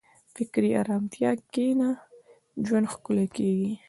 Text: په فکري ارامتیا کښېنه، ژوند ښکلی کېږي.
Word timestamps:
په 0.33 0.33
فکري 0.45 0.71
ارامتیا 0.81 1.31
کښېنه، 1.53 1.89
ژوند 2.67 2.85
ښکلی 2.93 3.27
کېږي. 3.35 3.71